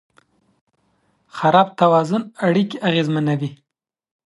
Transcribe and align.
خراب 1.35 1.67
توازن 1.81 2.21
اړیکې 2.47 2.77
اغېزمنوي. 2.89 3.49